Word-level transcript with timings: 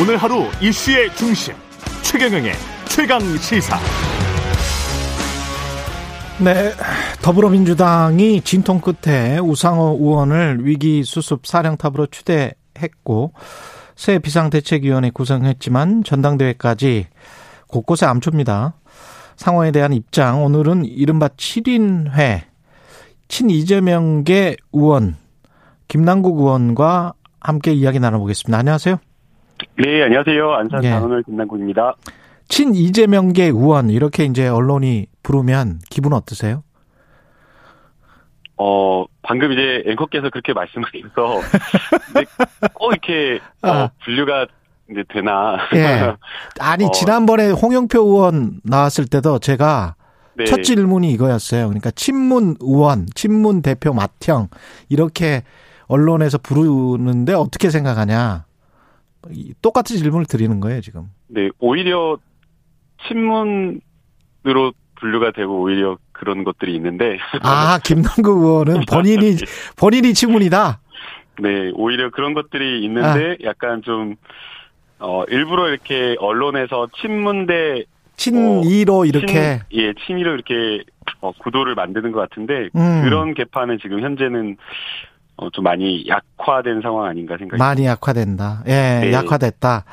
오늘 0.00 0.16
하루 0.16 0.44
이슈의 0.62 1.14
중심 1.14 1.52
최경영의 2.00 2.52
최강 2.88 3.20
시사. 3.36 3.76
네, 6.42 6.72
더불어민주당이 7.20 8.40
진통 8.40 8.80
끝에 8.80 9.38
우상호 9.40 9.98
의원을 10.00 10.64
위기 10.64 11.04
수습 11.04 11.46
사령탑으로 11.46 12.06
추대했고 12.06 13.34
새 13.94 14.18
비상대책위원회 14.18 15.10
구성했지만 15.10 16.02
전당대회까지 16.02 17.08
곳곳에 17.66 18.06
암초입니다. 18.06 18.72
상황에 19.36 19.70
대한 19.70 19.92
입장 19.92 20.42
오늘은 20.42 20.86
이른바 20.86 21.28
7인회 21.28 22.44
친 23.28 23.50
이재명계 23.50 24.56
의원 24.72 25.16
김남국 25.88 26.38
의원과 26.38 27.12
함께 27.38 27.74
이야기 27.74 28.00
나눠보겠습니다. 28.00 28.56
안녕하세요. 28.56 29.09
네, 29.76 30.02
안녕하세요. 30.02 30.52
안산 30.52 30.84
예. 30.84 30.90
단원을 30.90 31.22
김남국입니다. 31.24 31.94
친 32.48 32.74
이재명계 32.74 33.44
의원 33.44 33.90
이렇게 33.90 34.24
이제 34.24 34.48
언론이 34.48 35.06
부르면 35.22 35.80
기분 35.88 36.12
어떠세요? 36.12 36.62
어 38.56 39.06
방금 39.22 39.52
이제 39.52 39.84
앵커께서 39.86 40.28
그렇게 40.30 40.52
말씀하셔서 40.52 41.40
꼭 42.74 42.92
이렇게 42.92 43.40
어, 43.62 43.68
아. 43.68 43.90
분류가 44.04 44.46
이제 44.90 45.04
되나? 45.08 45.56
예. 45.74 46.14
아니 46.60 46.84
어. 46.84 46.90
지난번에 46.90 47.50
홍영표 47.50 48.00
의원 48.02 48.60
나왔을 48.64 49.06
때도 49.06 49.38
제가 49.38 49.94
네. 50.34 50.44
첫 50.44 50.62
질문이 50.62 51.10
이거였어요. 51.12 51.68
그러니까 51.68 51.90
친문 51.92 52.56
의원, 52.60 53.06
친문 53.14 53.62
대표 53.62 53.94
맏형 53.94 54.48
이렇게 54.88 55.42
언론에서 55.86 56.38
부르는데 56.38 57.34
어떻게 57.34 57.70
생각하냐? 57.70 58.44
똑같은 59.62 59.96
질문을 59.96 60.26
드리는 60.26 60.60
거예요 60.60 60.80
지금. 60.80 61.10
네, 61.28 61.50
오히려 61.58 62.18
친문으로 63.06 64.72
분류가 64.96 65.32
되고 65.32 65.60
오히려 65.62 65.98
그런 66.12 66.44
것들이 66.44 66.74
있는데. 66.76 67.18
아, 67.42 67.78
김남국 67.84 68.26
의원은 68.26 68.84
본인이, 68.90 69.36
본인이 69.76 70.14
친문이다? 70.14 70.80
네, 71.40 71.70
오히려 71.74 72.10
그런 72.10 72.34
것들이 72.34 72.84
있는데 72.84 73.36
아. 73.40 73.44
약간 73.44 73.82
좀, 73.82 74.16
어, 74.98 75.24
일부러 75.28 75.68
이렇게 75.68 76.16
언론에서 76.18 76.88
친문대 77.00 77.84
친이로 78.16 78.98
어, 78.98 79.04
이렇게 79.06 79.60
친, 79.70 79.80
예 79.80 79.94
친이로 80.06 80.34
이렇게 80.34 80.84
어, 81.22 81.32
구도를 81.32 81.74
만드는 81.74 82.12
것 82.12 82.20
같은데 82.20 82.68
음. 82.76 83.02
그런 83.02 83.32
개파는 83.32 83.78
지금 83.80 84.00
현재는 84.02 84.58
어, 85.40 85.48
좀 85.50 85.64
많이 85.64 86.04
약화된 86.06 86.82
상황 86.82 87.06
아닌가 87.06 87.36
생각이 87.38 87.58
많이 87.58 87.86
약화된다. 87.86 88.62
예, 88.66 89.00
네. 89.04 89.12
약화됐다. 89.12 89.84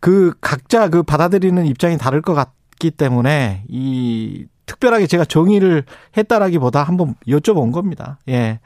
그 0.00 0.32
각자 0.40 0.88
그 0.88 1.04
받아들이는 1.04 1.64
입장이 1.66 1.96
다를 1.96 2.20
것 2.20 2.34
같기 2.34 2.90
때문에 2.90 3.62
이 3.68 4.46
특별하게 4.66 5.06
제가 5.06 5.24
정의를 5.24 5.84
했다라기보다 6.16 6.82
한번 6.82 7.14
여쭤본 7.28 7.72
겁니다. 7.72 8.18
예. 8.28 8.58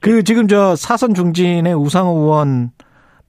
그 0.00 0.22
지금 0.22 0.46
저 0.46 0.76
사선 0.76 1.14
중진의 1.14 1.74
우상호 1.74 2.70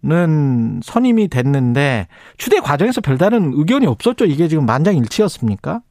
의원은 0.04 0.82
선임이 0.84 1.30
됐는데 1.30 2.08
추대 2.38 2.60
과정에서 2.60 3.02
별다른 3.02 3.52
의견이 3.56 3.88
없었죠. 3.88 4.26
이게 4.26 4.48
지금 4.48 4.66
만장일치였습니까? 4.68 5.82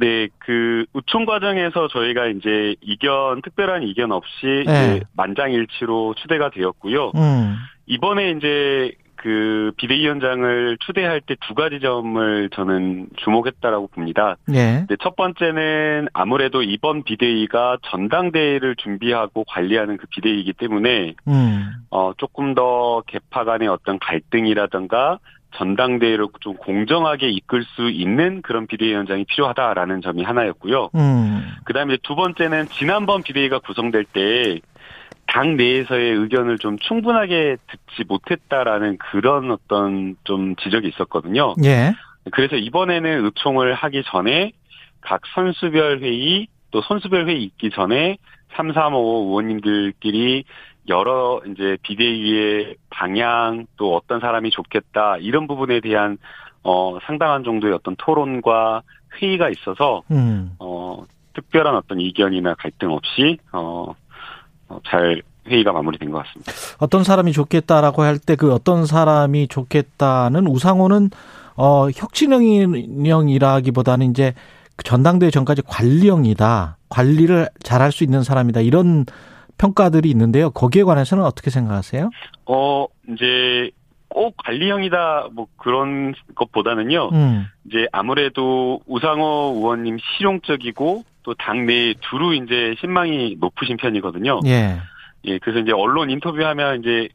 네, 0.00 0.28
그 0.38 0.86
우총 0.94 1.26
과정에서 1.26 1.88
저희가 1.88 2.26
이제 2.28 2.74
이견 2.80 3.42
특별한 3.42 3.82
이견 3.82 4.12
없이 4.12 4.64
네. 4.66 5.00
만장일치로 5.14 6.14
추대가 6.14 6.48
되었고요. 6.48 7.12
음. 7.16 7.56
이번에 7.86 8.30
이제 8.30 8.92
그 9.16 9.72
비대위원장을 9.76 10.78
추대할 10.80 11.20
때 11.20 11.34
두 11.46 11.52
가지 11.54 11.80
점을 11.80 12.48
저는 12.54 13.08
주목했다라고 13.16 13.88
봅니다. 13.88 14.36
네. 14.46 14.86
첫 15.02 15.16
번째는 15.16 16.08
아무래도 16.14 16.62
이번 16.62 17.02
비대위가 17.02 17.76
전당대회를 17.90 18.76
준비하고 18.76 19.44
관리하는 19.44 19.98
그 19.98 20.06
비대위이기 20.06 20.54
때문에 20.54 21.14
음. 21.28 21.70
어 21.90 22.12
조금 22.16 22.54
더 22.54 23.02
개파 23.06 23.44
간의 23.44 23.68
어떤 23.68 23.98
갈등이라든가 23.98 25.18
전당대회를 25.56 26.26
좀 26.40 26.56
공정하게 26.56 27.28
이끌 27.28 27.64
수 27.64 27.90
있는 27.90 28.42
그런 28.42 28.66
비대위원장이 28.66 29.24
필요하다라는 29.24 30.00
점이 30.02 30.22
하나였고요. 30.22 30.90
음. 30.94 31.42
그다음에 31.64 31.96
두 32.02 32.14
번째는 32.14 32.68
지난번 32.68 33.22
비대위가 33.22 33.58
구성될 33.60 34.04
때 34.04 34.60
당 35.32 35.56
내에서의 35.56 36.12
의견을 36.14 36.58
좀 36.58 36.76
충분하게 36.78 37.56
듣지 37.68 38.04
못했다라는 38.08 38.98
그런 38.98 39.50
어떤 39.52 40.16
좀 40.24 40.56
지적이 40.56 40.88
있었거든요. 40.88 41.54
예. 41.64 41.92
그래서 42.32 42.56
이번에는 42.56 43.24
의총을 43.24 43.74
하기 43.74 44.02
전에 44.06 44.52
각 45.00 45.20
선수별 45.34 46.00
회의 46.00 46.48
또 46.72 46.82
선수별 46.82 47.28
회의 47.28 47.44
있기 47.44 47.70
전에 47.70 48.18
3, 48.56 48.72
3, 48.72 48.94
5 48.94 49.28
의원님들끼리 49.28 50.44
여러 50.88 51.40
이제 51.46 51.76
비대위의 51.82 52.76
방향 52.90 53.66
또 53.76 53.94
어떤 53.96 54.20
사람이 54.20 54.50
좋겠다 54.50 55.16
이런 55.18 55.46
부분에 55.46 55.80
대한 55.80 56.18
어 56.62 56.98
상당한 57.06 57.44
정도의 57.44 57.72
어떤 57.74 57.94
토론과 57.96 58.82
회의가 59.20 59.48
있어서 59.50 60.02
음. 60.10 60.54
어 60.58 61.04
특별한 61.34 61.74
어떤 61.76 62.00
이견이나 62.00 62.54
갈등 62.54 62.92
없이 62.92 63.38
어잘 63.52 65.22
어, 65.22 65.48
회의가 65.48 65.72
마무리된 65.72 66.10
것 66.10 66.18
같습니다. 66.24 66.52
어떤 66.80 67.04
사람이 67.04 67.32
좋겠다라고 67.32 68.02
할 68.02 68.18
때 68.18 68.36
그 68.36 68.52
어떤 68.52 68.84
사람이 68.86 69.48
좋겠다는 69.48 70.46
우상호는 70.46 71.10
어 71.56 71.88
혁신형이라기보다는 71.90 74.10
이제 74.10 74.34
전당대회 74.82 75.30
전까지 75.30 75.62
관리형이다. 75.66 76.76
관리를 76.88 77.48
잘할 77.62 77.92
수 77.92 78.02
있는 78.04 78.22
사람이다. 78.22 78.60
이런 78.60 79.04
평가들이 79.60 80.08
있는데요. 80.10 80.50
거기에 80.50 80.84
관해서는 80.84 81.22
어떻게 81.24 81.50
생각하세요? 81.50 82.10
어, 82.46 82.86
이제 83.08 83.70
꼭 84.08 84.34
관리형이다 84.38 85.28
뭐 85.32 85.46
그런 85.56 86.14
것보다는요. 86.34 87.10
음. 87.12 87.46
이제 87.66 87.86
아무래도 87.92 88.80
우상호 88.86 89.54
의원님 89.56 89.98
실용적이고 89.98 91.04
또 91.22 91.34
당내 91.34 91.94
두루 92.00 92.34
이제 92.34 92.74
신망이 92.80 93.36
높으신 93.38 93.76
편이거든요. 93.76 94.40
예. 94.46 94.78
예, 95.26 95.38
그래서 95.38 95.60
이제 95.60 95.72
언론 95.72 96.08
인터뷰하면 96.08 96.80
이제 96.80 97.08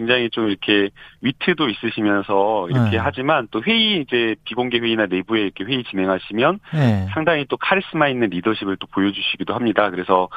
굉장히 0.00 0.30
좀 0.30 0.48
이렇게 0.48 0.88
위트도 1.20 1.68
있으시면서 1.68 2.68
이렇게 2.70 2.90
네. 2.92 2.96
하지만 2.96 3.46
또 3.50 3.62
회의 3.62 4.00
이제 4.00 4.34
비공개 4.44 4.78
회의나 4.78 5.06
내부에 5.06 5.42
이렇게 5.42 5.64
회의 5.64 5.84
진행하시면 5.84 6.60
네. 6.72 7.06
상당히 7.12 7.44
또 7.50 7.58
카리스마 7.58 8.08
있는 8.08 8.30
리더십을 8.30 8.78
또 8.78 8.86
보여주시기도 8.86 9.54
합니다. 9.54 9.90
그래서 9.90 10.28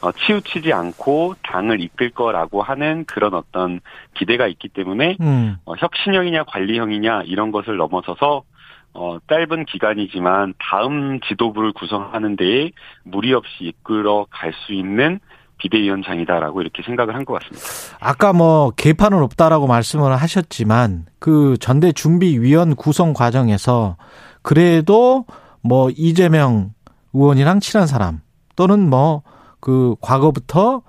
어, 0.00 0.12
치우치지 0.12 0.72
않고 0.72 1.34
당을 1.42 1.80
이끌 1.80 2.10
거라고 2.10 2.62
하는 2.62 3.04
그런 3.06 3.34
어떤 3.34 3.80
기대가 4.14 4.46
있기 4.46 4.68
때문에 4.68 5.16
음. 5.20 5.56
어, 5.64 5.74
혁신형이냐 5.76 6.44
관리형이냐 6.44 7.22
이런 7.26 7.50
것을 7.50 7.76
넘어서서 7.76 8.44
어, 8.94 9.18
짧은 9.28 9.64
기간이지만 9.64 10.54
다음 10.58 11.18
지도부를 11.20 11.72
구성하는 11.72 12.36
데에 12.36 12.70
무리 13.02 13.34
없이 13.34 13.64
이끌어 13.64 14.26
갈 14.30 14.52
수 14.64 14.72
있는 14.72 15.18
비대위원장이다라고 15.58 16.60
이렇게 16.62 16.82
생각을 16.84 17.14
한 17.14 17.24
것 17.24 17.34
같습니다. 17.42 17.66
아까 18.00 18.32
뭐 18.32 18.70
개판은 18.76 19.18
없다라고 19.22 19.66
말씀을 19.66 20.14
하셨지만 20.16 21.06
그 21.18 21.56
전대 21.60 21.92
준비위원 21.92 22.74
구성 22.76 23.12
과정에서 23.12 23.96
그래도 24.42 25.24
뭐 25.60 25.90
이재명 25.90 26.70
의원이랑 27.12 27.60
친한 27.60 27.86
사람 27.86 28.20
또는 28.56 28.88
뭐 28.88 29.22
그 29.60 29.96
과거부터 30.00 30.82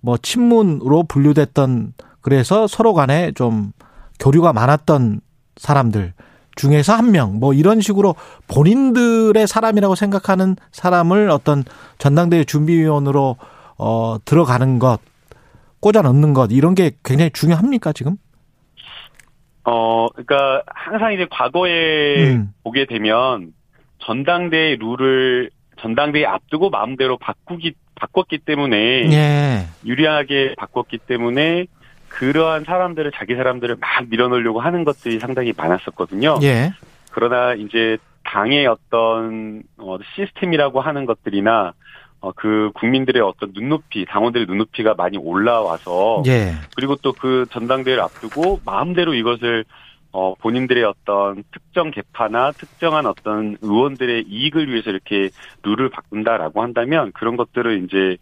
뭐 0.00 0.16
친문으로 0.18 1.04
분류됐던 1.04 1.94
그래서 2.20 2.66
서로 2.66 2.94
간에 2.94 3.32
좀 3.32 3.72
교류가 4.18 4.52
많았던 4.52 5.20
사람들 5.56 6.12
중에서 6.56 6.94
한 6.94 7.12
명, 7.12 7.38
뭐 7.38 7.52
이런 7.52 7.80
식으로 7.80 8.14
본인들의 8.48 9.46
사람이라고 9.46 9.94
생각하는 9.94 10.56
사람을 10.72 11.30
어떤 11.30 11.64
전당대회 11.98 12.44
준비위원으로 12.44 13.36
어, 13.78 14.16
들어가는 14.24 14.78
것, 14.78 14.98
꽂아 15.80 16.02
넣는 16.02 16.34
것, 16.34 16.50
이런 16.52 16.74
게 16.74 16.92
굉장히 17.04 17.30
중요합니까, 17.30 17.92
지금? 17.92 18.16
어, 19.64 20.08
그러니까 20.10 20.62
항상 20.66 21.12
이제 21.12 21.26
과거에 21.30 22.32
음. 22.32 22.52
보게 22.62 22.86
되면 22.86 23.52
전당대회 23.98 24.76
룰을 24.76 25.50
전당대회 25.78 26.24
앞두고 26.24 26.70
마음대로 26.70 27.18
바꾸기 27.18 27.74
바꿨기 27.96 28.38
때문에 28.38 28.76
예. 29.10 29.66
유리하게 29.84 30.54
바꿨기 30.56 30.98
때문에 30.98 31.66
그러한 32.08 32.64
사람들을 32.64 33.10
자기 33.12 33.34
사람들을 33.34 33.76
막 33.80 33.88
밀어넣으려고 34.08 34.60
하는 34.60 34.84
것들이 34.84 35.18
상당히 35.18 35.52
많았었거든요. 35.56 36.38
예. 36.42 36.72
그러나 37.10 37.54
이제 37.54 37.98
당의 38.22 38.66
어떤 38.66 39.62
어, 39.78 39.98
시스템이라고 40.14 40.80
하는 40.80 41.06
것들이나 41.06 41.72
어, 42.20 42.32
그 42.32 42.70
국민들의 42.74 43.22
어떤 43.22 43.52
눈높이, 43.52 44.04
당원들의 44.06 44.46
눈높이가 44.46 44.94
많이 44.94 45.18
올라와서 45.18 46.22
예. 46.26 46.54
그리고 46.74 46.96
또 46.96 47.12
그 47.12 47.46
전당대회를 47.50 48.02
앞두고 48.02 48.60
마음대로 48.64 49.14
이것을 49.14 49.64
어, 50.12 50.34
본인들의 50.36 50.82
어떤 50.84 51.44
특정 51.52 51.90
개파나 51.90 52.52
특정한 52.52 53.06
어떤 53.06 53.56
의원들의 53.60 54.24
이익을 54.28 54.68
위해서 54.68 54.90
이렇게 54.90 55.30
룰을 55.62 55.90
바꾼다라고 55.90 56.62
한다면 56.62 57.12
그런 57.12 57.36
것들을 57.36 57.84
이제 57.84 58.16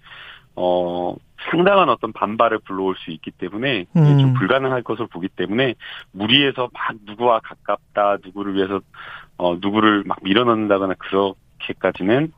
어 0.56 1.14
상당한 1.50 1.88
어떤 1.88 2.12
반발을 2.12 2.61
불러올 2.61 2.97
수 2.97 3.11
있기 3.11 3.31
때문에 3.32 3.87
음. 3.97 4.19
좀 4.19 4.35
불가능할 4.35 4.82
것으로 4.82 5.08
보기 5.08 5.29
때문에 5.29 5.75
무리해서 6.12 6.69
막 6.73 6.97
누구와 7.05 7.40
가깝다 7.40 8.19
누구를 8.25 8.55
위해서 8.55 8.81
어 9.37 9.56
누구를 9.61 10.05
막 10.06 10.19
밀어넣는다거나 10.23 10.94
그렇게까지는 10.94 12.32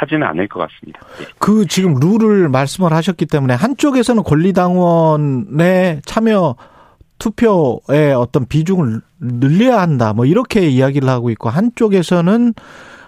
하지는 0.00 0.26
않을 0.26 0.48
것 0.48 0.60
같습니다. 0.60 1.00
예. 1.20 1.26
그 1.38 1.66
지금 1.66 1.94
룰을 1.94 2.48
말씀을 2.48 2.92
하셨기 2.92 3.26
때문에 3.26 3.54
한쪽에서는 3.54 4.22
권리당원의 4.22 6.00
참여 6.04 6.56
투표의 7.18 8.14
어떤 8.16 8.46
비중을 8.46 9.00
늘려야 9.20 9.82
한다. 9.82 10.14
뭐 10.14 10.24
이렇게 10.24 10.66
이야기를 10.66 11.08
하고 11.08 11.30
있고 11.30 11.50
한쪽에서는 11.50 12.54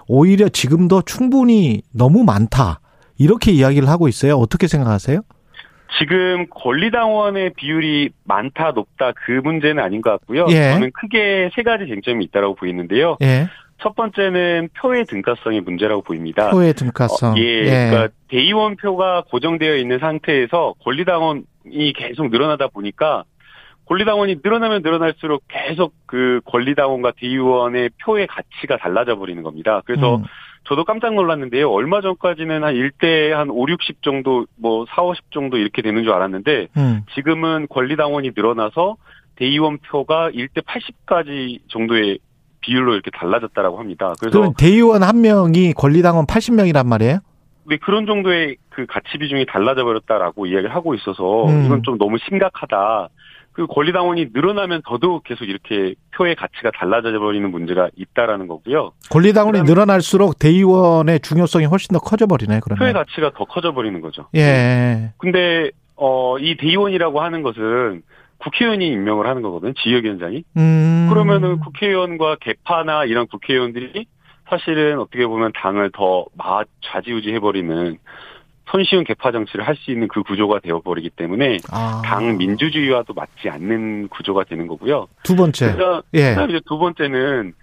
오히려 0.06 0.48
지금도 0.48 1.02
충분히 1.02 1.82
너무 1.92 2.22
많다. 2.24 2.80
이렇게 3.18 3.52
이야기를 3.52 3.88
하고 3.88 4.08
있어요. 4.08 4.36
어떻게 4.36 4.66
생각하세요? 4.66 5.22
지금 5.98 6.46
권리당원의 6.50 7.52
비율이 7.54 8.10
많다 8.24 8.72
높다 8.72 9.12
그 9.24 9.40
문제는 9.44 9.82
아닌 9.82 10.00
것 10.00 10.10
같고요. 10.10 10.46
예. 10.50 10.72
저는 10.72 10.90
크게 10.92 11.50
세 11.54 11.62
가지 11.62 11.86
쟁점이 11.86 12.24
있다고 12.26 12.54
보이는데요. 12.54 13.16
예. 13.22 13.48
첫 13.82 13.96
번째는 13.96 14.68
표의 14.78 15.04
등가성의 15.06 15.62
문제라고 15.62 16.02
보입니다. 16.02 16.50
표의 16.50 16.72
등가성. 16.72 17.32
어, 17.32 17.34
예, 17.36 17.42
예. 17.42 17.90
그러니까 17.90 18.08
대의원 18.28 18.76
표가 18.76 19.24
고정되어 19.28 19.76
있는 19.76 19.98
상태에서 19.98 20.74
권리당원이 20.84 21.92
계속 21.96 22.30
늘어나다 22.30 22.68
보니까 22.68 23.24
권리당원이 23.86 24.36
늘어나면 24.42 24.82
늘어날수록 24.82 25.42
계속 25.48 25.94
그 26.06 26.40
권리당원과 26.44 27.14
대의원의 27.18 27.90
표의 28.04 28.28
가치가 28.28 28.76
달라져 28.76 29.16
버리는 29.16 29.42
겁니다. 29.42 29.82
그래서 29.84 30.16
음. 30.16 30.24
저도 30.64 30.84
깜짝 30.84 31.14
놀랐는데요. 31.14 31.68
얼마 31.68 32.00
전까지는 32.00 32.62
한 32.62 32.74
1대 32.74 33.30
한 33.30 33.50
5, 33.50 33.66
60 33.68 34.00
정도, 34.02 34.46
뭐 34.54 34.86
4, 34.88 35.02
50 35.02 35.32
정도 35.32 35.58
이렇게 35.58 35.82
되는 35.82 36.04
줄 36.04 36.12
알았는데, 36.12 36.68
음. 36.76 37.02
지금은 37.16 37.66
권리당원이 37.68 38.30
늘어나서 38.36 38.96
대의원 39.34 39.78
표가 39.78 40.30
1대 40.30 40.62
80까지 40.64 41.58
정도의 41.66 42.20
비율로 42.62 42.94
이렇게 42.94 43.10
달라졌다라고 43.10 43.78
합니다. 43.78 44.14
그래서 44.20 44.52
대의원 44.56 45.02
한 45.02 45.20
명이 45.20 45.74
권리당원 45.74 46.26
80명이란 46.26 46.86
말이에요? 46.86 47.18
네, 47.68 47.76
그런 47.76 48.06
정도의 48.06 48.56
그 48.70 48.86
가치 48.86 49.18
비중이 49.18 49.46
달라져 49.46 49.84
버렸다라고 49.84 50.46
이야기를 50.46 50.74
하고 50.74 50.94
있어서 50.94 51.46
음. 51.46 51.66
이건 51.66 51.82
좀 51.82 51.98
너무 51.98 52.16
심각하다. 52.28 53.08
그 53.52 53.66
권리당원이 53.66 54.28
늘어나면 54.32 54.80
더더욱 54.86 55.24
계속 55.24 55.44
이렇게 55.44 55.94
표의 56.16 56.34
가치가 56.36 56.70
달라져 56.74 57.18
버리는 57.18 57.48
문제가 57.50 57.90
있다라는 57.96 58.48
거고요. 58.48 58.92
권리당원이 59.10 59.62
늘어날수록 59.62 60.38
대의원의 60.38 61.20
중요성이 61.20 61.66
훨씬 61.66 61.92
더 61.92 61.98
커져 61.98 62.26
버리네. 62.26 62.60
그러면 62.64 62.78
표의 62.78 62.94
가치가 62.94 63.30
더 63.36 63.44
커져 63.44 63.72
버리는 63.74 64.00
거죠. 64.00 64.26
예. 64.34 65.10
근데 65.18 65.70
어 65.96 66.36
이 66.40 66.56
대의원이라고 66.56 67.20
하는 67.20 67.42
것은 67.42 68.02
국회의원이 68.42 68.88
임명을 68.88 69.26
하는 69.26 69.42
거거든요. 69.42 69.72
지역위원장이. 69.74 70.44
음. 70.56 71.06
그러면은 71.08 71.60
국회의원과 71.60 72.36
개파나 72.40 73.04
이런 73.04 73.26
국회의원들이 73.28 74.06
사실은 74.48 74.98
어떻게 74.98 75.26
보면 75.26 75.52
당을 75.54 75.90
더 75.92 76.26
좌지우지 76.82 77.32
해버리는 77.34 77.98
손쉬운 78.70 79.04
개파 79.04 79.32
정치를 79.32 79.66
할 79.66 79.76
수 79.76 79.90
있는 79.90 80.08
그 80.08 80.22
구조가 80.22 80.60
되어버리기 80.60 81.10
때문에 81.10 81.58
아. 81.70 82.02
당 82.04 82.36
민주주의와도 82.36 83.12
맞지 83.14 83.48
않는 83.48 84.08
구조가 84.08 84.44
되는 84.44 84.66
거고요. 84.66 85.08
두 85.22 85.36
번째. 85.36 85.72
그래서 85.72 86.02
예. 86.14 86.36
이제 86.48 86.60
두 86.66 86.78
번째는 86.78 87.54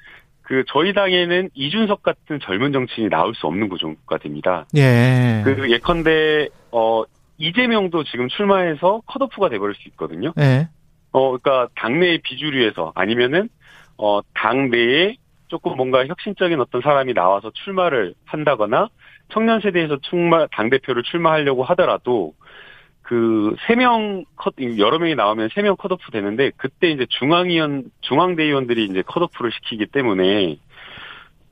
그 0.43 0.63
저희 0.67 0.93
당에는 0.93 1.49
이준석 1.53 2.03
같은 2.03 2.39
젊은 2.41 2.71
정치인이 2.73 3.09
나올 3.09 3.35
수 3.35 3.47
없는 3.47 3.69
구조가 3.69 4.17
됩니다. 4.17 4.65
예. 4.75 5.41
그 5.43 5.71
예컨대 5.71 6.49
어 6.71 7.03
이재명도 7.39 8.03
지금 8.03 8.27
출마해서 8.27 9.01
컷오프가 9.07 9.49
돼버릴 9.49 9.75
수 9.75 9.87
있거든요. 9.89 10.33
예. 10.39 10.67
어 11.11 11.37
그러니까 11.37 11.69
당내의 11.75 12.19
비주류에서 12.19 12.91
아니면은 12.95 13.49
어 13.97 14.19
당내에 14.35 15.15
조금 15.47 15.75
뭔가 15.75 16.05
혁신적인 16.05 16.59
어떤 16.59 16.81
사람이 16.81 17.13
나와서 17.15 17.49
출마를 17.53 18.13
한다거나 18.25 18.89
청년 19.31 19.59
세대에서 19.61 19.97
출마 20.01 20.45
당 20.47 20.69
대표를 20.69 21.01
출마하려고 21.03 21.63
하더라도 21.63 22.33
그 23.01 23.55
세 23.65 23.75
명 23.75 24.23
컷 24.35 24.53
여러 24.77 24.99
명이 24.99 25.15
나오면 25.15 25.49
세 25.55 25.63
명 25.63 25.75
컷오프 25.77 26.11
되는데 26.11 26.51
그때 26.57 26.89
이제 26.91 27.07
중앙위원 27.09 27.85
중앙대의원들이 28.01 28.85
이제 28.85 29.01
컷오프를 29.01 29.51
시키기 29.51 29.87
때문에 29.87 30.57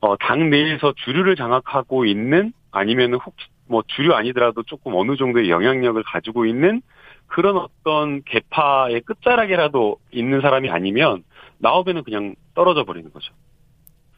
어 0.00 0.16
당 0.16 0.50
내에서 0.50 0.92
주류를 1.04 1.34
장악하고 1.34 2.04
있는 2.04 2.52
아니면은 2.70 3.18
혹시 3.18 3.46
뭐 3.68 3.82
주류 3.86 4.14
아니더라도 4.14 4.62
조금 4.62 4.94
어느 4.94 5.16
정도의 5.16 5.50
영향력을 5.50 6.02
가지고 6.04 6.46
있는 6.46 6.82
그런 7.26 7.56
어떤 7.56 8.22
개파의 8.24 9.02
끝자락이라도 9.02 9.96
있는 10.10 10.40
사람이 10.40 10.70
아니면 10.70 11.24
나오면은 11.58 12.02
그냥 12.02 12.34
떨어져 12.54 12.84
버리는 12.84 13.12
거죠. 13.12 13.32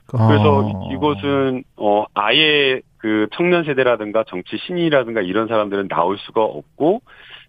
그래서 0.07 0.69
아. 0.69 0.93
이곳은 0.93 1.65
어 1.77 2.05
아예 2.15 2.81
그 2.99 3.29
청년 3.33 3.65
세대라든가 3.65 4.25
정치 4.29 4.59
신인이라든가 4.67 5.21
이런 5.21 5.49
사람들은 5.49 5.89
나올 5.89 6.19
수가 6.19 6.43
없고 6.43 7.03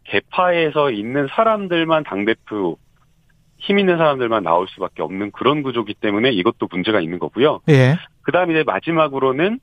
개파에서 0.05 0.91
있는 0.91 1.27
사람들만 1.27 2.03
당 2.03 2.25
대표 2.25 2.77
힘 3.57 3.77
있는 3.77 3.97
사람들만 3.97 4.43
나올 4.43 4.67
수밖에 4.69 5.03
없는 5.03 5.31
그런 5.31 5.61
구조기 5.61 5.95
때문에 5.95 6.31
이것도 6.31 6.67
문제가 6.71 6.99
있는 6.99 7.19
거고요. 7.19 7.61
예. 7.69 7.95
그다음에 8.23 8.53
이제 8.53 8.63
마지막으로는 8.63 9.59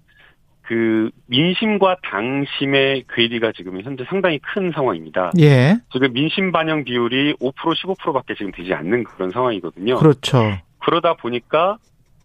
그 0.69 1.11
민심과 1.29 1.97
당심의 2.03 3.05
괴리가 3.09 3.53
지금 3.57 3.81
현재 3.81 4.05
상당히 4.07 4.39
큰 4.39 4.71
상황입니다. 4.71 5.33
예. 5.41 5.79
지금 5.91 6.13
민심 6.13 6.53
반영 6.53 6.85
비율이 6.85 7.37
5% 7.37 7.55
15%밖에 7.55 8.35
지금 8.35 8.53
되지 8.53 8.75
않는 8.75 9.05
그런 9.05 9.31
상황이거든요. 9.31 9.97
그렇죠. 9.97 10.59
그러다 10.81 11.15
보니까 11.15 11.79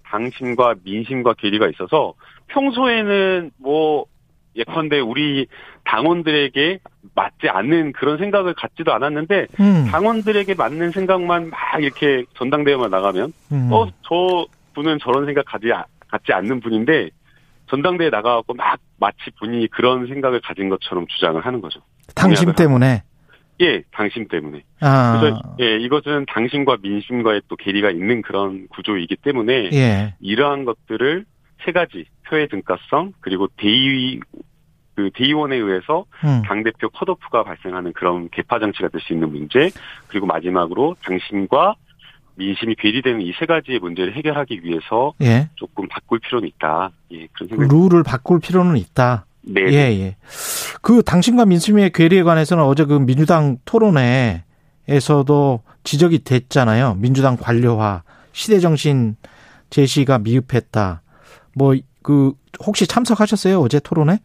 당심과 0.03 0.75
민심과 0.83 1.35
괴리가 1.35 1.69
있어서 1.69 2.15
평소에는 2.47 3.51
뭐 3.59 4.07
예컨대 4.57 4.99
우리 4.99 5.47
당원들에게 5.85 6.79
맞지 7.15 7.47
않는 7.47 7.93
그런 7.93 8.17
생각을 8.17 8.55
갖지도 8.55 8.93
않았는데 8.93 9.47
음. 9.61 9.87
당원들에게 9.89 10.53
맞는 10.55 10.91
생각만 10.91 11.49
막 11.49 11.81
이렇게 11.81 12.25
전당대회만 12.37 12.91
나가면 12.91 13.31
음. 13.53 13.69
어저 13.71 14.45
분은 14.73 14.99
저런 15.01 15.25
생각 15.25 15.45
가지 15.45 15.67
갖지 16.09 16.33
않는 16.33 16.59
분인데 16.59 17.09
전당대회 17.67 18.09
나가갖고 18.09 18.53
막 18.53 18.79
마치 18.99 19.17
본인이 19.39 19.67
그런 19.67 20.07
생각을 20.07 20.41
가진 20.41 20.69
것처럼 20.69 21.05
주장을 21.07 21.43
하는 21.45 21.61
거죠. 21.61 21.81
당심 22.15 22.53
때문에. 22.53 23.03
예, 23.61 23.83
당심 23.91 24.27
때문에. 24.27 24.63
아. 24.81 25.19
그래서 25.19 25.41
예, 25.61 25.77
이것은 25.77 26.25
당심과 26.27 26.77
민심과의 26.81 27.43
또 27.47 27.55
괴리가 27.55 27.91
있는 27.91 28.21
그런 28.21 28.67
구조이기 28.69 29.17
때문에 29.17 29.69
예. 29.73 30.15
이러한 30.19 30.65
것들을 30.65 31.25
세 31.63 31.71
가지 31.71 32.05
표의 32.27 32.47
등가성 32.49 33.13
그리고 33.21 33.47
대의 33.57 34.19
그 34.95 35.09
대의원에 35.15 35.55
의해서 35.55 36.05
음. 36.23 36.41
당 36.45 36.63
대표 36.63 36.89
컷오프가 36.89 37.43
발생하는 37.43 37.93
그런 37.93 38.29
개파 38.29 38.59
정치가 38.59 38.89
될 38.89 39.01
수 39.01 39.13
있는 39.13 39.31
문제 39.31 39.69
그리고 40.07 40.27
마지막으로 40.27 40.95
당심과 41.03 41.75
민심이 42.35 42.75
괴리되는 42.75 43.21
이 43.21 43.31
세 43.39 43.45
가지의 43.45 43.79
문제를 43.79 44.15
해결하기 44.15 44.61
위해서 44.63 45.13
예. 45.21 45.49
조금 45.55 45.87
바꿀 45.87 46.19
필요는 46.19 46.47
있다. 46.47 46.91
예, 47.11 47.27
그런 47.33 47.49
생각. 47.49 47.67
룰을 47.67 48.03
바꿀 48.03 48.39
필요는 48.39 48.77
있다. 48.77 49.25
네. 49.41 49.61
예, 49.71 49.75
예. 49.99 50.15
그 50.81 51.03
당신과 51.03 51.45
민심의 51.45 51.91
괴리에 51.91 52.23
관해서는 52.23 52.63
어제 52.63 52.85
그 52.85 52.93
민주당 52.99 53.57
토론회에서도 53.65 55.61
지적이 55.83 56.23
됐잖아요. 56.23 56.95
민주당 56.95 57.37
관료화, 57.37 58.03
시대 58.31 58.59
정신 58.59 59.15
제시가 59.69 60.19
미흡했다. 60.19 61.01
뭐, 61.55 61.75
그, 62.01 62.33
혹시 62.65 62.87
참석하셨어요? 62.87 63.59
어제 63.59 63.79
토론회? 63.79 64.19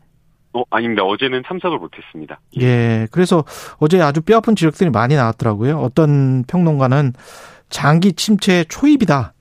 어, 0.54 0.62
아닙니다. 0.70 1.02
어제는 1.02 1.42
참석을 1.46 1.78
못했습니다. 1.78 2.40
예. 2.60 2.64
예. 2.64 3.08
그래서 3.10 3.44
어제 3.78 4.00
아주 4.00 4.20
뼈아픈 4.22 4.56
지적들이 4.56 4.90
많이 4.90 5.14
나왔더라고요. 5.16 5.78
어떤 5.78 6.44
평론가는 6.44 7.12
장기 7.70 8.12
침체 8.12 8.64
초입이다. 8.68 9.34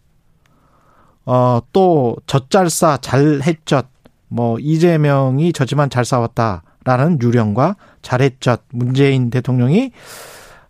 어, 1.25 1.59
또, 1.73 2.15
젖잘싸 2.25 2.97
잘했젖. 2.97 3.97
뭐 4.29 4.59
이재명이 4.59 5.53
졌지만 5.53 5.89
잘 5.89 6.03
싸웠다라는 6.05 7.21
유령과 7.21 7.75
잘했졌 8.01 8.61
문재인 8.69 9.29
대통령이 9.29 9.91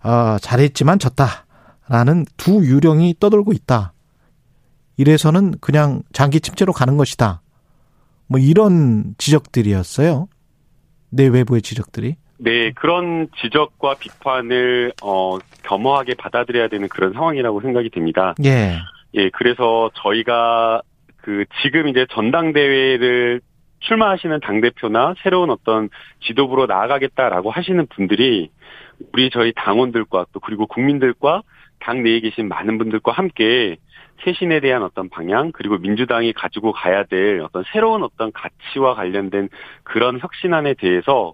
어 0.04 0.38
잘했지만 0.40 1.00
졌다라는 1.00 2.26
두 2.38 2.66
유령이 2.66 3.16
떠돌고 3.20 3.54
있다. 3.54 3.94
이래서는 4.98 5.56
그냥 5.60 6.04
장기 6.14 6.40
침체로 6.40 6.74
가는 6.74 6.98
것이다. 6.98 7.42
뭐 8.28 8.40
이런 8.40 9.16
지적들이었어요. 9.18 10.28
내 11.10 11.28
외부의 11.28 11.62
지적들이 11.62 12.16
네, 12.40 12.72
그런 12.72 13.28
지적과 13.42 13.96
비판을 13.96 14.94
어 15.02 15.38
겸허하게 15.64 16.16
받아들여야 16.16 16.68
되는 16.68 16.88
그런 16.88 17.14
상황이라고 17.14 17.62
생각이 17.62 17.90
됩니다. 17.90 18.36
예. 18.46 18.78
예, 19.16 19.30
그래서 19.30 19.90
저희가 19.96 20.82
그 21.18 21.46
지금 21.62 21.88
이제 21.88 22.06
전당대회를 22.12 23.42
출마하시는 23.80 24.40
당대표나 24.42 25.16
새로운 25.24 25.50
어떤 25.50 25.90
지도부로 26.22 26.66
나아가겠다라고 26.66 27.52
하시는 27.52 27.86
분들이 27.88 28.50
우리 29.14 29.30
저희 29.30 29.54
당원들과 29.56 30.28
또 30.32 30.40
그리고 30.40 30.66
국민들과 30.68 31.44
당 31.80 32.04
내에 32.04 32.20
계신 32.20 32.48
많은 32.48 32.78
분들과 32.78 33.12
함께 33.12 33.78
쇄신에 34.24 34.62
대한 34.62 34.82
어떤 34.82 35.10
방향 35.10 35.52
그리고 35.52 35.78
민주당이 35.78 36.34
가지고 36.34 36.72
가야 36.72 37.04
될 37.04 37.40
어떤 37.42 37.64
새로운 37.72 38.04
어떤 38.04 38.32
가치와 38.32 38.96
관련된 38.96 39.50
그런 39.84 40.20
혁신안에 40.20 40.74
대해서 40.76 41.34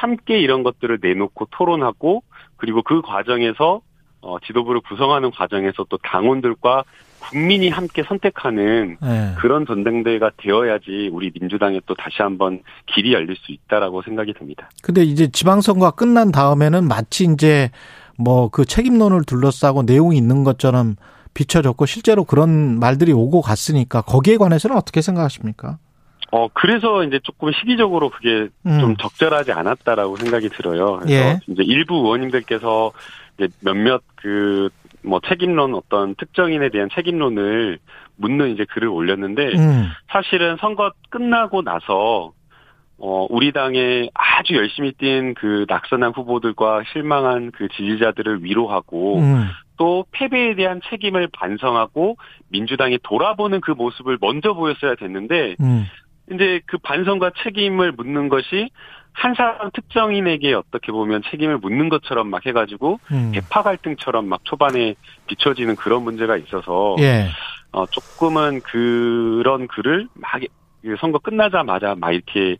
함께 0.00 0.38
이런 0.38 0.62
것들을 0.62 0.98
내놓고 1.02 1.48
토론하고 1.50 2.22
그리고 2.56 2.82
그 2.82 3.02
과정에서 3.02 3.80
어, 4.20 4.36
지도부를 4.46 4.80
구성하는 4.80 5.30
과정에서 5.30 5.86
또 5.88 5.98
당원들과 5.98 6.84
국민이 7.20 7.68
함께 7.68 8.02
선택하는 8.04 8.96
네. 9.00 9.34
그런 9.38 9.66
전당대회가 9.66 10.30
되어야지 10.36 11.10
우리 11.12 11.30
민주당에 11.38 11.80
또 11.86 11.94
다시 11.94 12.22
한번 12.22 12.62
길이 12.86 13.12
열릴 13.12 13.36
수 13.36 13.52
있다라고 13.52 14.02
생각이 14.02 14.34
듭니다. 14.34 14.70
근데 14.82 15.02
이제 15.02 15.28
지방선거가 15.28 15.92
끝난 15.92 16.30
다음에는 16.30 16.86
마치 16.86 17.24
이제 17.24 17.70
뭐 18.16 18.48
그 18.50 18.64
책임론을 18.64 19.24
둘러싸고 19.24 19.82
내용이 19.82 20.16
있는 20.16 20.44
것처럼 20.44 20.96
비춰졌고 21.34 21.86
실제로 21.86 22.24
그런 22.24 22.78
말들이 22.78 23.12
오고 23.12 23.42
갔으니까 23.42 24.02
거기에 24.02 24.36
관해서는 24.36 24.76
어떻게 24.76 25.02
생각하십니까? 25.02 25.78
어, 26.30 26.48
그래서 26.48 27.04
이제 27.04 27.18
조금 27.22 27.52
시기적으로 27.52 28.10
그게 28.10 28.48
음. 28.66 28.80
좀 28.80 28.96
적절하지 28.96 29.52
않았다라고 29.52 30.16
생각이 30.16 30.50
들어요. 30.50 30.98
그래서 30.98 31.12
예. 31.12 31.38
이제 31.46 31.62
일부 31.62 31.94
의원님들께서 31.96 32.92
이제 33.38 33.48
몇몇 33.60 34.02
그, 34.16 34.68
뭐 35.02 35.20
책임론 35.26 35.74
어떤 35.74 36.14
특정인에 36.16 36.68
대한 36.70 36.88
책임론을 36.94 37.78
묻는 38.16 38.50
이제 38.50 38.66
글을 38.68 38.88
올렸는데, 38.88 39.42
음. 39.56 39.88
사실은 40.10 40.56
선거 40.60 40.92
끝나고 41.08 41.62
나서, 41.62 42.32
어, 43.00 43.26
우리 43.30 43.52
당에 43.52 44.10
아주 44.12 44.54
열심히 44.56 44.92
뛴 44.92 45.34
그 45.34 45.64
낙선한 45.68 46.12
후보들과 46.14 46.82
실망한 46.92 47.52
그 47.52 47.68
지지자들을 47.68 48.42
위로하고, 48.42 49.20
음. 49.20 49.46
또 49.78 50.04
패배에 50.10 50.56
대한 50.56 50.80
책임을 50.90 51.28
반성하고 51.32 52.16
민주당이 52.48 52.98
돌아보는 53.04 53.60
그 53.60 53.70
모습을 53.70 54.18
먼저 54.20 54.52
보였어야 54.52 54.96
됐는데, 54.96 55.54
음. 55.60 55.86
이제 56.32 56.60
그 56.66 56.78
반성과 56.78 57.32
책임을 57.42 57.92
묻는 57.92 58.28
것이 58.28 58.70
한 59.12 59.34
사람 59.34 59.70
특정인에게 59.72 60.54
어떻게 60.54 60.92
보면 60.92 61.22
책임을 61.30 61.58
묻는 61.58 61.88
것처럼 61.88 62.28
막 62.30 62.46
해가지고 62.46 63.00
음. 63.10 63.32
대파 63.34 63.62
갈등처럼 63.62 64.28
막 64.28 64.44
초반에 64.44 64.94
비춰지는 65.26 65.74
그런 65.76 66.02
문제가 66.02 66.36
있어서 66.36 66.94
예. 67.00 67.26
어 67.72 67.84
조금은 67.86 68.60
그런 68.60 69.66
글을 69.66 70.08
막그 70.14 70.96
선거 71.00 71.18
끝나자마자 71.18 71.96
막 71.98 72.12
이렇게 72.12 72.56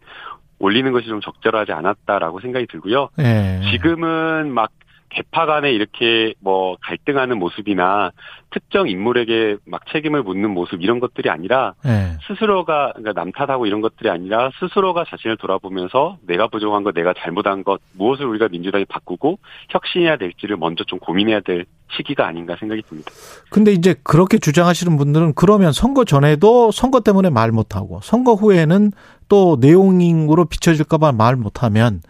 올리는 0.58 0.90
것이 0.90 1.06
좀 1.06 1.20
적절하지 1.20 1.72
않았다라고 1.72 2.40
생각이 2.40 2.66
들고요. 2.66 3.10
예. 3.20 3.60
지금은 3.70 4.52
막 4.52 4.70
개파 5.10 5.46
간에 5.46 5.72
이렇게 5.72 6.34
뭐 6.40 6.76
갈등하는 6.82 7.38
모습이나 7.38 8.12
특정 8.50 8.88
인물에게 8.88 9.56
막 9.64 9.82
책임을 9.92 10.22
묻는 10.22 10.50
모습 10.50 10.82
이런 10.82 11.00
것들이 11.00 11.30
아니라 11.30 11.74
네. 11.84 12.16
스스로가 12.26 12.92
그러니까 12.96 13.12
남 13.12 13.32
탓하고 13.32 13.66
이런 13.66 13.80
것들이 13.80 14.08
아니라 14.10 14.50
스스로가 14.58 15.04
자신을 15.08 15.36
돌아보면서 15.36 16.18
내가 16.26 16.48
부족한 16.48 16.82
것, 16.82 16.94
내가 16.94 17.12
잘못한 17.18 17.64
것 17.64 17.80
무엇을 17.92 18.26
우리가 18.26 18.48
민주당이 18.48 18.86
바꾸고 18.86 19.38
혁신해야 19.70 20.16
될지를 20.16 20.56
먼저 20.56 20.84
좀 20.84 20.98
고민해야 20.98 21.40
될 21.40 21.66
시기가 21.96 22.26
아닌가 22.26 22.56
생각이 22.58 22.82
듭니다. 22.82 23.10
근데 23.50 23.72
이제 23.72 23.94
그렇게 24.02 24.38
주장하시는 24.38 24.96
분들은 24.96 25.34
그러면 25.34 25.72
선거 25.72 26.04
전에도 26.04 26.70
선거 26.70 27.00
때문에 27.00 27.30
말 27.30 27.50
못하고 27.50 28.00
선거 28.02 28.34
후에는 28.34 28.92
또 29.28 29.58
내용으로 29.60 30.46
비춰질까봐 30.46 31.12
말 31.12 31.36
못하면 31.36 32.00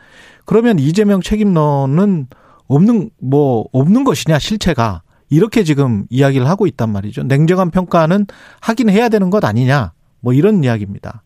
그러면 0.44 0.78
이재명 0.78 1.20
책임론은 1.20 2.26
없는 2.68 3.10
뭐 3.20 3.66
없는 3.72 4.04
것이냐 4.04 4.38
실체가 4.38 5.02
이렇게 5.30 5.62
지금 5.62 6.04
이야기를 6.10 6.48
하고 6.48 6.66
있단 6.66 6.90
말이죠. 6.90 7.24
냉정한 7.24 7.70
평가는 7.70 8.26
하긴 8.60 8.90
해야 8.90 9.08
되는 9.08 9.30
것 9.30 9.44
아니냐 9.44 9.92
뭐 10.20 10.32
이런 10.32 10.62
이야기입니다. 10.64 11.22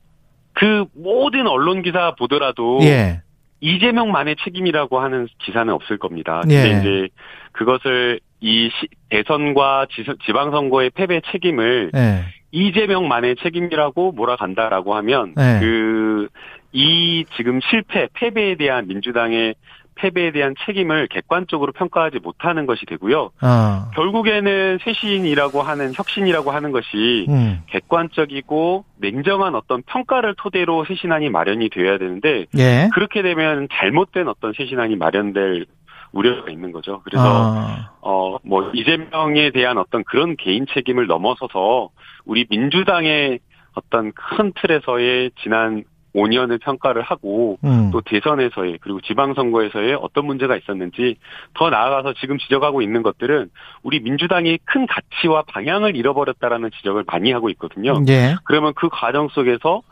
그 0.54 0.84
모든 0.94 1.46
언론 1.46 1.82
기사 1.82 2.14
보더라도 2.14 2.80
예. 2.82 3.22
이재명만의 3.61 4.37
책임이라고 4.44 4.99
하는 5.00 5.28
기사는 5.44 5.72
없을 5.72 5.99
겁니다. 5.99 6.40
근데 6.40 6.75
예. 6.75 6.78
이제 6.78 7.08
그것을 7.52 8.20
이 8.40 8.70
대선과 9.08 9.87
지방선거의 10.26 10.90
패배 10.90 11.20
책임을 11.30 11.92
예. 11.94 12.25
이재명만의 12.50 13.37
책임이라고 13.42 14.12
몰아간다라고 14.12 14.94
하면 14.96 15.34
예. 15.38 15.61
그이 15.61 17.25
지금 17.37 17.61
실패 17.70 18.08
패배에 18.14 18.56
대한 18.56 18.88
민주당의 18.88 19.54
패배에 20.02 20.32
대한 20.32 20.54
책임을 20.66 21.06
객관적으로 21.06 21.71
평가하지 21.73 22.18
못하는 22.18 22.66
것이 22.66 22.85
되고요. 22.87 23.30
아. 23.40 23.90
결국에는 23.94 24.78
쇄신이라고 24.82 25.62
하는 25.62 25.92
혁신이라고 25.94 26.50
하는 26.50 26.73
것이 26.73 27.26
음. 27.28 27.62
객관적이고 27.68 28.85
냉정한 28.97 29.54
어떤 29.54 29.82
평가를 29.82 30.35
토대로 30.37 30.85
쇄신안이 30.85 31.30
마련이 31.30 31.71
되어야 31.71 31.99
되는데 31.99 32.47
예. 32.59 32.88
그렇게 32.92 33.23
되면 33.23 33.68
잘못된 33.71 34.26
어떤 34.26 34.52
쇄신안이 34.52 34.97
마련될 34.97 35.66
우려가 36.11 36.50
있는 36.50 36.73
거죠. 36.73 37.00
그래서 37.04 37.25
아. 37.25 37.92
어뭐 38.00 38.73
이재명에 38.75 39.50
대한 39.52 39.78
어떤 39.78 40.02
그런 40.04 40.37
개인 40.37 40.66
책임을 40.75 41.06
넘어서서 41.06 41.90
우리 42.25 42.44
민주당의 42.50 43.38
어떤 43.75 44.12
큰 44.12 44.52
틀에서의 44.61 45.30
지난 45.42 45.85
5년을 46.14 46.61
평가를 46.61 47.02
하고 47.02 47.59
음. 47.64 47.90
또 47.90 48.00
대선에서의 48.02 48.78
그리고 48.81 49.00
지방선거에서의 49.00 49.95
어떤 49.95 50.26
문제가 50.26 50.57
있었는지 50.57 51.16
더 51.54 51.71
나아가서 51.71 52.14
지금 52.14 52.38
지적하고 52.38 52.83
있는 52.83 53.02
것들은 53.02 53.50
우리 53.83 54.00
민주당이 54.00 54.59
큰 54.64 54.87
가치와 54.87 55.42
방향을 55.49 55.97
잃어버렸다라는 55.97 56.71
지적을 56.76 57.04
많이 57.07 57.33
하고 57.33 57.49
있거든요. 57.50 58.02
예. 58.09 58.37
그러면 58.45 58.73
그 58.75 58.88
과정 58.90 59.28
속에서 59.28 59.83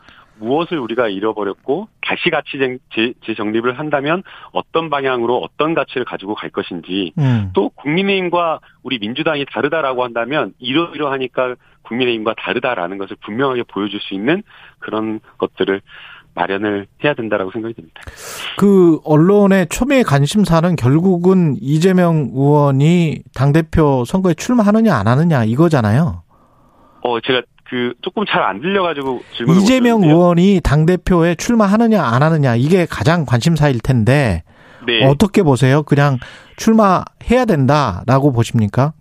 무엇을 0.41 0.79
우리가 0.79 1.07
잃어버렸고 1.07 1.87
다시 2.01 2.29
가치 2.29 2.57
재정립을 3.25 3.77
한다면 3.77 4.23
어떤 4.51 4.89
방향으로 4.89 5.37
어떤 5.37 5.73
가치를 5.73 6.03
가지고 6.03 6.35
갈 6.35 6.49
것인지 6.49 7.13
음. 7.19 7.51
또 7.53 7.69
국민의힘과 7.69 8.59
우리 8.83 8.97
민주당이 8.97 9.45
다르다라고 9.45 10.03
한다면 10.03 10.53
이러이러하니까 10.59 11.55
국민의힘과 11.83 12.35
다르다라는 12.37 12.97
것을 12.97 13.15
분명하게 13.21 13.63
보여줄 13.63 13.99
수 14.01 14.13
있는 14.13 14.43
그런 14.79 15.19
것들을 15.37 15.81
마련을 16.33 16.87
해야 17.03 17.13
된다라고 17.13 17.51
생각이 17.51 17.73
듭니다. 17.73 18.01
그 18.57 18.99
언론의 19.03 19.67
초미의 19.67 20.03
관심사는 20.03 20.75
결국은 20.75 21.55
이재명 21.59 22.29
의원이 22.33 23.23
당 23.33 23.51
대표 23.51 24.05
선거에 24.05 24.33
출마하느냐 24.33 24.95
안 24.95 25.07
하느냐 25.07 25.43
이거잖아요. 25.43 26.23
어 27.03 27.19
제가 27.21 27.41
그 27.69 27.93
조금 28.01 28.25
잘 28.25 28.43
안 28.43 28.61
들려가지고 28.61 29.21
질문 29.33 29.55
이재명 29.57 30.03
의원이 30.03 30.61
당 30.63 30.85
대표에 30.85 31.35
출마하느냐 31.35 32.03
안 32.03 32.21
하느냐 32.23 32.55
이게 32.55 32.85
가장 32.85 33.25
관심사일 33.25 33.79
텐데 33.79 34.43
네. 34.85 35.05
어떻게 35.05 35.43
보세요? 35.43 35.83
그냥 35.83 36.17
출마해야 36.57 37.45
된다라고 37.47 38.31
보십니까? 38.31 38.93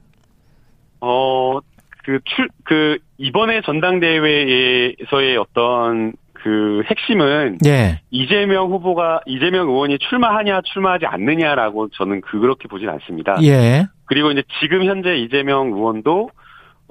어그 1.00 2.20
출, 2.24 2.48
그, 2.64 2.98
이번에 3.18 3.62
전당대회에서의 3.62 5.36
어떤 5.38 6.12
그 6.42 6.82
핵심은 6.86 7.58
예. 7.66 8.00
이재명 8.10 8.70
후보가 8.70 9.20
이재명 9.26 9.68
의원이 9.68 9.98
출마하냐 9.98 10.62
출마하지 10.64 11.06
않느냐라고 11.06 11.88
저는 11.90 12.20
그렇게 12.22 12.68
보진 12.68 12.88
않습니다. 12.88 13.36
예. 13.42 13.86
그리고 14.06 14.30
이제 14.30 14.42
지금 14.60 14.84
현재 14.84 15.16
이재명 15.16 15.68
의원도 15.68 16.30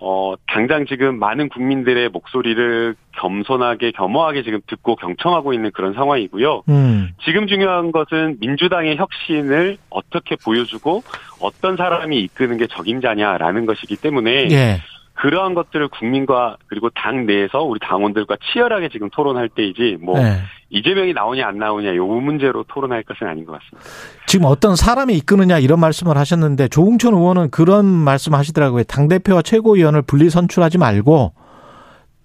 어 0.02 0.36
당장 0.48 0.86
지금 0.86 1.20
많은 1.20 1.50
국민들의 1.50 2.10
목소리를 2.10 2.96
겸손하게 3.18 3.92
겸허하게 3.92 4.44
지금 4.44 4.62
듣고 4.68 4.96
경청하고 4.96 5.54
있는 5.54 5.72
그런 5.74 5.94
상황이고요. 5.94 6.64
음. 6.70 7.10
지금 7.26 7.48
중요한 7.48 7.92
것은 7.92 8.38
민주당의 8.40 8.96
혁신을 8.96 9.78
어떻게 9.90 10.38
보여주고 10.38 11.04
어떤 11.42 11.76
사람이 11.76 12.18
이끄는 12.18 12.58
게 12.58 12.68
적임자냐라는 12.68 13.66
것이기 13.66 13.98
때문에 13.98 14.48
예. 14.52 14.78
그러한 15.22 15.54
것들을 15.54 15.90
국민과 15.90 16.58
그리고 16.68 16.90
당 16.92 17.26
내에서 17.26 17.62
우리 17.62 17.80
당원들과 17.82 18.38
치열하게 18.42 18.88
지금 18.90 19.10
토론할 19.10 19.50
때이지 19.50 19.98
뭐 20.02 20.18
네. 20.18 20.40
이재명이 20.70 21.14
나오냐 21.14 21.46
안 21.46 21.58
나오냐 21.58 21.96
요 21.96 22.06
문제로 22.06 22.64
토론할 22.64 23.04
것은 23.04 23.28
아닌 23.28 23.46
것 23.46 23.60
같습니다. 23.60 23.90
지금 24.28 24.46
어떤 24.46 24.78
사람이 24.78 25.16
이끄느냐 25.18 25.60
이런 25.60 25.80
말씀을 25.82 26.18
하셨는데 26.18 26.70
조웅천 26.70 27.14
의원은 27.14 27.50
그런 27.52 27.86
말씀 27.86 28.34
하시더라고요. 28.34 28.84
당 28.84 29.10
대표와 29.10 29.42
최고위원을 29.42 30.04
분리 30.04 30.30
선출하지 30.30 30.78
말고 30.78 31.34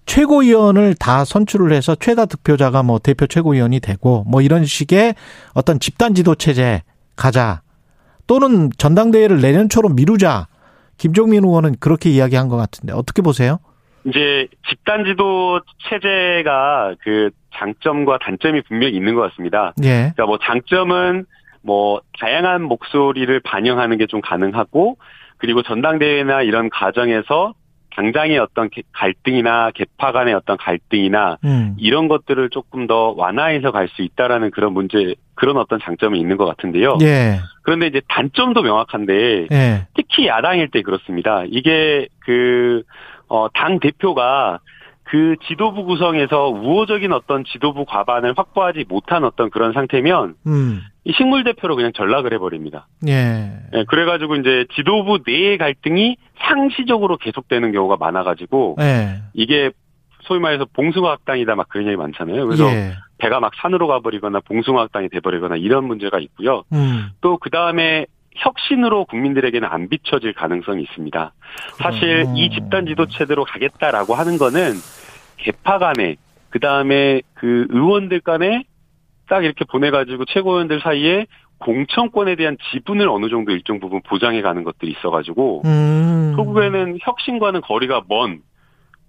최고위원을 0.05 0.95
다 0.95 1.25
선출을 1.25 1.73
해서 1.73 1.95
최다 1.95 2.27
득표자가 2.27 2.83
뭐 2.83 2.99
대표 2.99 3.27
최고위원이 3.27 3.81
되고 3.81 4.23
뭐 4.25 4.41
이런 4.41 4.63
식의 4.63 5.15
어떤 5.53 5.79
집단 5.79 6.13
지도 6.13 6.35
체제 6.35 6.81
가자. 7.17 7.61
또는 8.27 8.69
전당대회를 8.77 9.41
내년 9.41 9.67
초로 9.67 9.89
미루자. 9.89 10.47
김종민 10.97 11.43
의원은 11.43 11.75
그렇게 11.79 12.09
이야기한 12.09 12.47
것 12.47 12.57
같은데 12.57 12.93
어떻게 12.93 13.21
보세요? 13.21 13.59
이제 14.05 14.47
집단 14.69 15.03
지도 15.05 15.59
체제가 15.89 16.95
그 17.01 17.31
장점과 17.55 18.19
단점이 18.21 18.61
분명히 18.63 18.95
있는 18.95 19.15
것 19.15 19.21
같습니다. 19.29 19.73
예. 19.83 20.11
그러니까 20.13 20.25
뭐 20.25 20.37
장점은 20.43 21.25
뭐 21.61 22.01
다양한 22.19 22.61
목소리를 22.63 23.39
반영하는 23.39 23.97
게 23.97 24.05
좀 24.05 24.21
가능하고 24.21 24.97
그리고 25.37 25.63
전당대회나 25.63 26.43
이런 26.43 26.69
과정에서 26.69 27.53
당장의 27.95 28.37
어떤 28.39 28.69
갈등이나 28.91 29.71
개파 29.71 30.11
간의 30.11 30.33
어떤 30.33 30.57
갈등이나 30.57 31.37
음. 31.45 31.75
이런 31.79 32.07
것들을 32.07 32.49
조금 32.49 32.87
더 32.87 33.13
완화해서 33.15 33.71
갈 33.71 33.85
수 33.95 34.01
있다라는 34.01 34.51
그런 34.51 34.73
문제 34.73 35.15
그런 35.35 35.57
어떤 35.57 35.79
장점이 35.79 36.19
있는 36.19 36.37
것 36.37 36.45
같은데요. 36.45 36.97
예. 37.01 37.39
그런데 37.61 37.87
이제 37.87 38.01
단점도 38.09 38.63
명확한데 38.63 39.47
예. 39.51 39.87
특히 39.93 40.27
야당일 40.27 40.69
때 40.71 40.81
그렇습니다. 40.81 41.43
이게 41.47 42.07
그 42.19 42.81
어, 43.27 43.47
당 43.53 43.79
대표가 43.79 44.59
그 45.05 45.35
지도부 45.47 45.85
구성에서 45.85 46.49
우호적인 46.49 47.13
어떤 47.13 47.43
지도부 47.45 47.85
과반을 47.85 48.33
확보하지 48.35 48.85
못한 48.89 49.23
어떤 49.23 49.51
그런 49.51 49.71
상태면 49.71 50.35
음. 50.47 50.81
이 51.03 51.13
식물 51.13 51.43
대표로 51.43 51.75
그냥 51.75 51.91
전락을 51.93 52.33
해버립니다. 52.33 52.87
예. 53.07 53.51
예. 53.73 53.83
그래가지고 53.87 54.35
이제 54.37 54.65
지도부 54.75 55.19
내의 55.25 55.59
갈등이 55.59 56.17
상시적으로 56.39 57.17
계속되는 57.17 57.71
경우가 57.71 57.97
많아가지고 57.97 58.77
예. 58.79 59.21
이게 59.33 59.71
소위 60.23 60.39
말해서 60.39 60.65
봉숭아 60.73 61.11
학당이다 61.11 61.53
막 61.53 61.69
그런 61.69 61.85
얘기 61.85 61.95
많잖아요. 61.95 62.43
그래서 62.47 62.65
예. 62.65 62.93
배가 63.19 63.39
막 63.39 63.53
산으로 63.61 63.85
가버리거나 63.87 64.39
봉숭아 64.39 64.81
학당이 64.81 65.09
돼버리거나 65.09 65.57
이런 65.57 65.85
문제가 65.85 66.17
있고요. 66.19 66.63
음. 66.73 67.09
또그 67.21 67.51
다음에 67.51 68.07
혁신으로 68.35 69.05
국민들에게는 69.05 69.67
안 69.67 69.89
비춰질 69.89 70.33
가능성이 70.33 70.83
있습니다. 70.83 71.33
사실 71.77 72.25
음. 72.27 72.37
이 72.37 72.49
집단 72.49 72.85
지도 72.85 73.05
체제로 73.07 73.45
가겠다라고 73.45 74.13
하는 74.13 74.37
거는 74.37 74.73
개파 75.37 75.79
간에 75.79 76.15
그 76.49 76.59
다음에 76.59 77.21
그 77.33 77.67
의원들 77.69 78.21
간에 78.21 78.63
딱 79.27 79.43
이렇게 79.43 79.65
보내가지고 79.65 80.25
최고위원들 80.25 80.81
사이에 80.81 81.25
공천권에 81.57 82.35
대한 82.35 82.57
지분을 82.71 83.09
어느 83.09 83.29
정도 83.29 83.51
일정 83.51 83.79
부분 83.79 84.01
보장해 84.01 84.41
가는 84.41 84.63
것들이 84.63 84.91
있어가지고 84.91 85.63
음. 85.65 86.33
결국에는 86.35 86.97
혁신과는 87.01 87.61
거리가 87.61 88.03
먼 88.07 88.41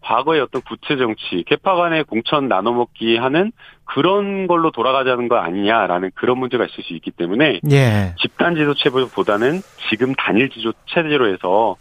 과거의 0.07 0.41
어떤 0.41 0.63
구체 0.63 0.97
정치, 0.97 1.43
개파 1.47 1.75
간의 1.75 2.05
공천 2.05 2.47
나눠먹기 2.47 3.17
하는 3.17 3.51
그런 3.85 4.47
걸로 4.47 4.71
돌아가자는 4.71 5.27
거 5.27 5.37
아니냐라는 5.37 6.13
그런 6.15 6.39
문제가 6.39 6.65
있을 6.65 6.85
수 6.85 6.95
있기 6.95 7.11
때문에 7.11 7.61
예. 7.73 8.15
집단 8.21 8.55
지도 8.55 8.75
체보다는 8.75 9.61
지금 9.91 10.15
단일 10.15 10.49
지도 10.51 10.73
체제로 10.87 11.33
해서 11.33 11.75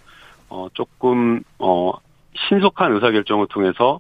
어 0.50 0.68
조금 0.74 1.42
어 1.60 1.92
신속한 2.50 2.94
의사결정을 2.96 3.46
통해서 3.48 4.00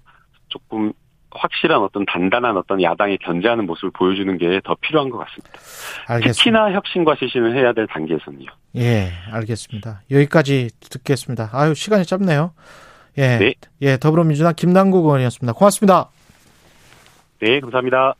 조금 0.49 0.91
확실한 1.29 1.81
어떤 1.81 2.05
단단한 2.05 2.57
어떤 2.57 2.81
야당이 2.81 3.17
견제하는 3.19 3.67
모습을 3.67 3.91
보여주는 3.91 4.37
게 4.39 4.59
더 4.63 4.75
필요한 4.81 5.09
것 5.09 5.19
같습니다. 5.19 5.51
알겠습니다. 6.07 6.31
특히나 6.33 6.71
혁신과 6.73 7.15
쇄신을 7.19 7.55
해야 7.55 7.73
될 7.73 7.85
단계에서는요. 7.87 8.47
예, 8.77 9.11
알겠습니다. 9.31 10.01
여기까지 10.09 10.69
듣겠습니다. 10.79 11.49
아유, 11.53 11.75
시간이 11.75 12.05
짧네요. 12.05 12.53
예. 13.17 13.37
네. 13.37 13.53
예, 13.81 13.97
더불어민주당 13.97 14.53
김남국 14.55 15.05
의원이었습니다. 15.05 15.53
고맙습니다. 15.53 16.09
네, 17.41 17.59
감사합니다. 17.59 18.13